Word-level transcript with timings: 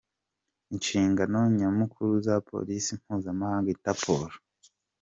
Inshingano 0.73 1.39
nyamukuru 1.57 2.13
za 2.25 2.35
Polisi 2.49 2.91
mpuzamahanga, 2.99 3.67
Interpol. 3.75 4.29